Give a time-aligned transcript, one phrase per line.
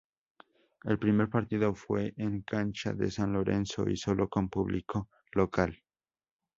[0.83, 5.79] El primer partido fue en cancha de San Lorenzo y solo con público local.